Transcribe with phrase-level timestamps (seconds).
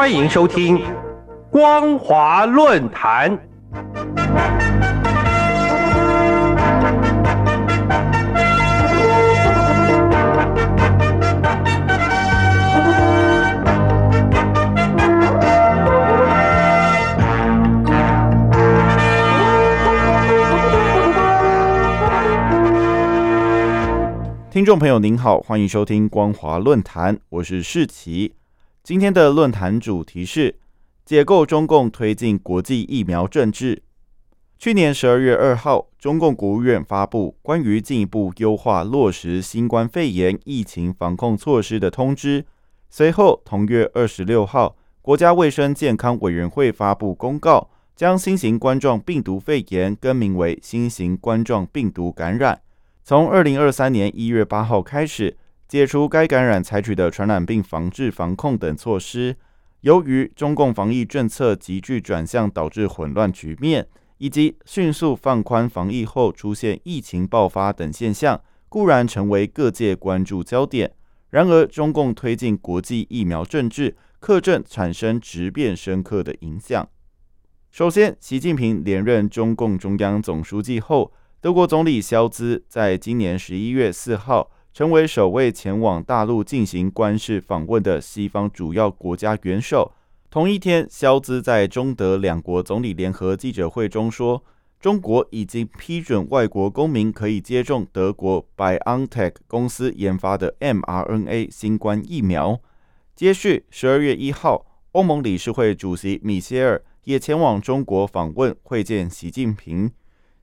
[0.00, 0.78] 欢迎收听
[1.50, 3.38] 《光华论坛》。
[24.50, 28.39] 听众朋友您好，欢迎收听光华论坛，我是世奇。
[28.90, 30.58] 今天的论坛主题是
[31.04, 33.84] 解构中共推进国际疫苗政治。
[34.58, 42.44] 去年十二月二号，中共国务院发布关于进一步优化落实新冠肺炎疫情防控措施的通知。
[42.88, 52.60] 随后，同月二十六号，国家卫生健康委员会发布公告，将新型冠状病毒肺炎更名为新型冠状病毒感染。
[53.04, 55.36] 从二零二三年一月八号开始，
[55.70, 59.36] 解除该感染采取的传染病防治、防控等措施。
[59.82, 63.86] 由于中共防疫政策急剧转向，导致混乱局面，
[64.18, 70.92] 以及迅速放宽防疫后出现疫情爆发等现象，固然成为各界关注焦点。
[71.28, 76.88] 然而，中共推进国际疫苗政治，克正产生质变深刻的影响。
[77.70, 81.12] 首先，习近平连任中共中央总书记后。
[81.42, 89.92] 德国总理肖兹在今年十一月四号成为首位前往大陆进行官事访问的西方主要国家元首。
[90.30, 94.44] 同一天，肖兹在中德两国总理联合记者会中说
[94.80, 102.60] ：“中国已经批准外国公民可以接种德国 BioNTech 公司研发的 mRNA 新冠疫苗。”
[103.16, 109.90] 接续，十二月一号，欧盟理事会主席米歇尔也前往中国访问，会见习近平。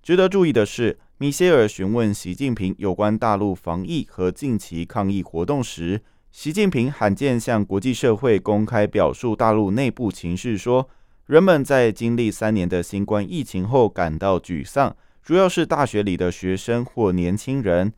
[0.00, 6.00] 值得注意的是，米歇尔询问习近平有关大陆防疫和近期抗疫活动时，
[6.32, 10.88] 习近平罕见向国际社会公开表述大陆内部情势，说
[11.26, 17.92] 人们在经历三年的新冠疫情后感到沮丧，主要是大学里的学生或年轻人。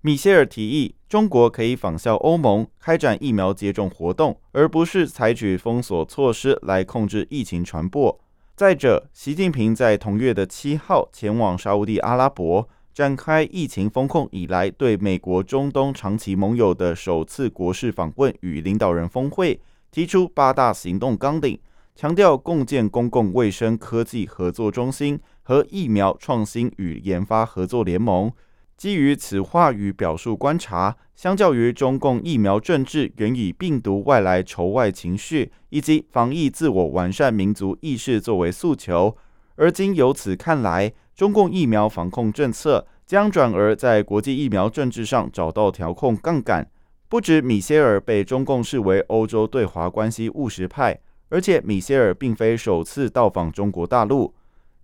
[0.00, 8.20] 米歇尔提议，中国可以仿效欧盟开展疫苗接种活动，而不是采取封锁措施来控制疫情传播。
[8.58, 19.60] 再者，习近平在同月的七号前往沙地阿拉伯，展开疫情封控以来对美国中东长期盟友的首次国事访问与领导人峰会，
[19.92, 21.60] 提出八大行动纲领，
[21.94, 28.32] 强调共建公共卫生科技合作中心和疫苗创新与研发合作联盟。
[28.78, 39.16] 基于此话语表述观察，相较于中共疫苗政治原以病毒外来仇外情绪以及防疫自我完善民族意识作为诉求，
[39.56, 46.70] 而今由此看来，中共疫苗防控政策将转而在国际疫苗政治上找到调控杠杆。
[47.08, 50.96] 不止米歇尔被中共视为欧洲对华关系务实派，
[51.30, 54.32] 而且米歇尔并非首次到访中国大陆，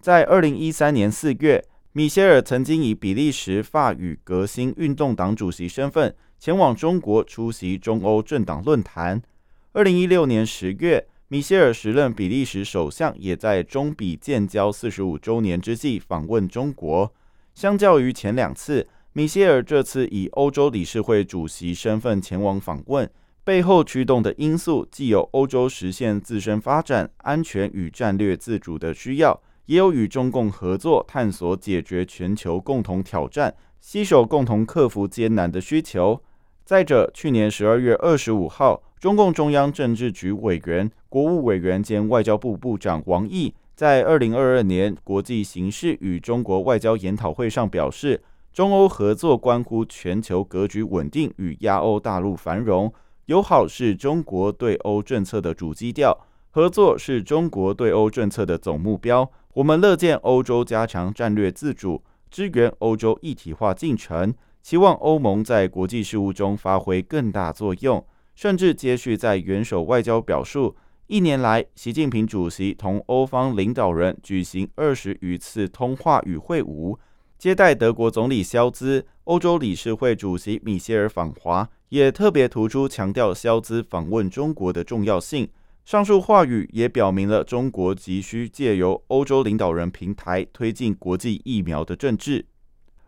[0.00, 1.64] 在二零一三年四月。
[1.96, 9.22] 米歇尔曾经以比利时法语革新运动党主席身份前往中国出席中欧政党论坛。
[9.70, 17.14] 二零一六年十月，米歇尔时任比利时首相，也在中比建交四十五周年之际访问中国。
[17.54, 23.08] 相较于前两次，米歇尔这次以欧洲理事会主席身份前往访问，
[23.44, 29.40] 背后驱动的因素既有欧洲实现自身发展、安全与战略自主的需要。
[29.66, 36.20] 也有与中共合作，探索解决全球共同挑战，携手共同克服艰难的需求。
[36.64, 52.92] 再者，去年十二月二十五号，中共中央政治局委员、国务委员兼外交部部长王毅在二零二二年国际形势与中国外交研讨会上表示，中欧合作关乎全球格局稳定与亚欧大陆繁荣，
[53.26, 56.18] 友好是中国对欧政策的主基调，
[56.50, 59.30] 合作是中国对欧政策的总目标。
[59.54, 70.74] 我们乐见欧洲加强战略自主，支援欧洲一体化进程，期望欧盟在国际事务中发挥更大作用，甚至接续在元首外交表述。
[71.06, 76.98] 一年来，习近平主席同欧方领导人举行二十余次通话与会晤，
[77.38, 85.48] 接待德国总理肖兹、欧洲理事会主席米歇尔访华，也特别突出强调肖兹访问中国的重要性。
[85.84, 92.46] 上述话语也表明了中国急需借由欧洲领导人平台推进国际疫苗的政治。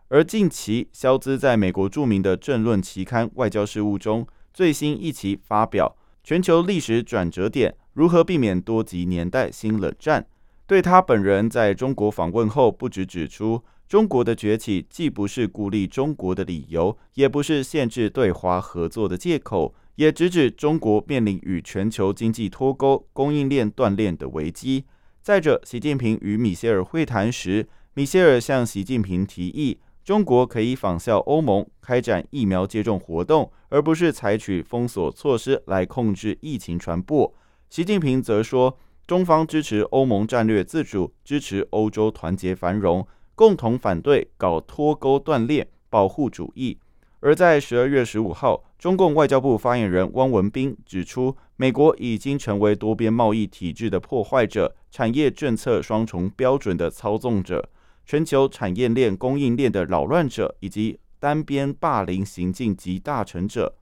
[0.09, 10.21] 而近期，肖兹在美国著名的政论期刊《外交事务》中最新一期发表《全球历史转折点：如何避免多极年代新冷战》。
[10.67, 19.73] 对他本人在中国访问后，不止指出，中国的崛起既不是孤立中国的理由，也不是限制对华合作的借口。
[19.97, 24.85] 也直指中国面临与全球经济脱钩、供应链断裂的危机。
[25.23, 37.33] 再者，习近平与米歇尔会谈时，米歇尔向习近平提议，中国可以仿效欧盟开展疫苗接种活动，而不是采取封锁措施来控制疫情传播。
[37.67, 38.77] 习近平则说，
[39.07, 46.77] 中方支持欧盟战略自主，支持欧洲团结繁荣，共同反对搞脱钩断裂、保护主义。
[47.19, 57.69] 而在十二月十五号，中共外交部发言人汪文斌指出，美国已经成为多边贸易体制的破坏者、产业政策双重标准的操纵者、
[58.05, 63.75] 全球产业链供应链的扰乱者，以及单边霸凌行径集大成者。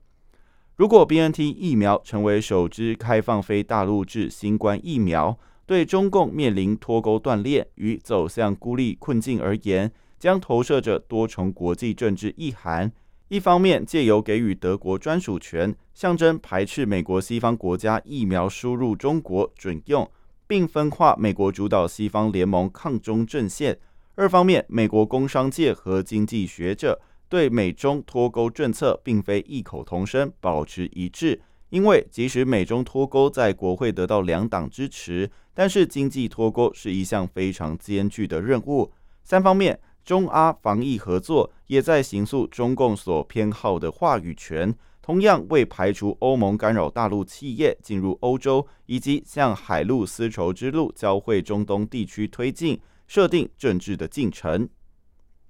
[0.76, 12.90] 如果 BNT 疫苗成为首支开放非大陆制新冠疫苗，对中共面临脱钩断裂与走向孤立困境而言，将投射着多重国际政治意涵。
[13.28, 20.08] 一方面，借由给予德国专属权，象征排斥美国西方国家疫苗输入中国准用，
[20.46, 23.74] 并分化美国主导西方联盟抗中阵线；
[24.14, 31.42] 二方面，美国工商界和经济学者对美中脱钩政策并非异口同声，保持一致。
[31.70, 38.92] 因为即使美中脱钩在国会得到两党支持，但是经济脱钩是一项非常艰巨的任务。
[39.24, 39.80] 三方面。
[40.06, 44.72] 中阿防疫合作也在形塑中共所偏好的话语权，
[45.02, 54.68] 同样为排除欧盟干扰大陆企业进入欧洲，以及向海陆丝绸之路交汇中东地区推进设定政治的进程。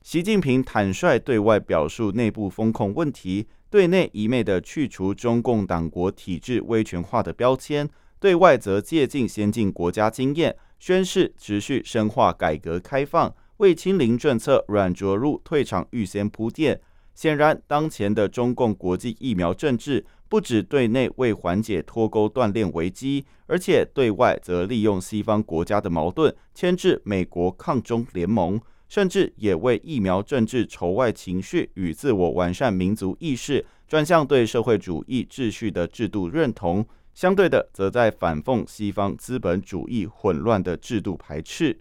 [0.03, 7.87] 习近平坦率对外表述内部风控问题，对内一昧的去除中共党国体制威权化的标签，
[8.19, 13.35] 对外则借鉴先进国家经验，宣示持续深化改革开放。
[13.59, 16.81] 为清零政策软着陆退场预先铺垫。
[17.15, 36.87] 显然，当前的中共国际疫苗政治，不止对内为缓解脱钩断链危机，而且对外则利用西方国家的矛盾，牵制美国抗中联盟，甚至也为疫苗政治筹外情绪与自我完善民族意识，转向对社会主义秩序的制度认同。
[37.15, 41.81] 相对的，则在反讽西方资本主义混乱的制度排斥。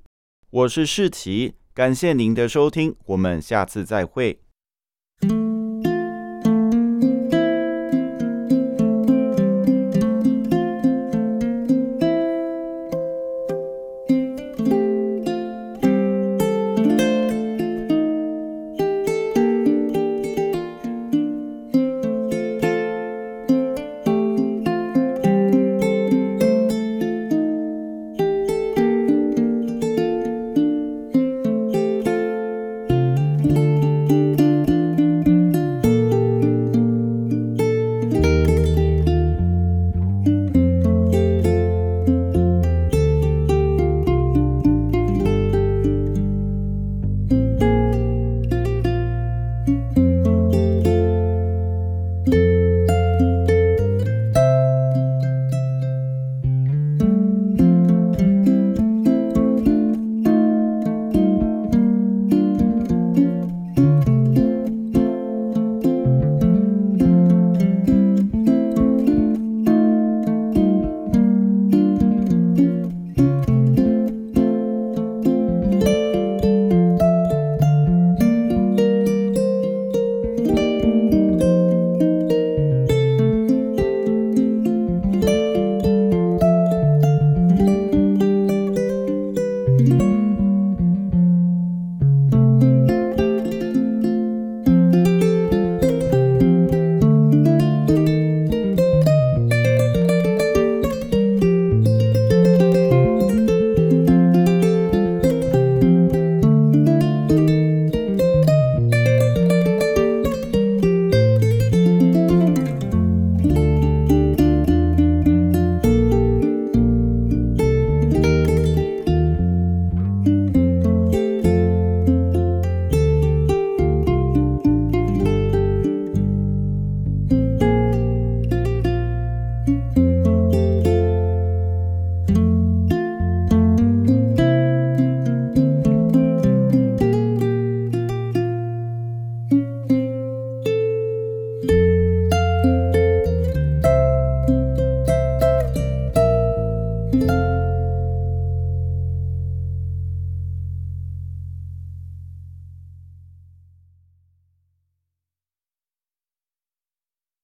[0.50, 1.56] 我是世奇。
[1.76, 4.40] 感谢您的收听我们下次再会。